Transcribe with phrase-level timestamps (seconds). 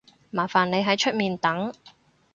[0.31, 1.71] 麻煩你喺出面等